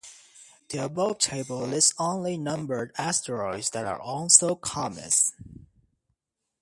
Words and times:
The 0.69 0.83
above 0.83 1.19
table 1.19 1.59
lists 1.59 1.93
only 1.99 2.35
numbered 2.35 2.91
asteroids 2.97 3.69
that 3.69 3.85
are 3.85 4.01
also 4.01 4.55
comets. 4.55 5.31